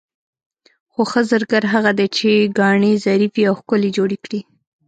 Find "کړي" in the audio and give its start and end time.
4.25-4.41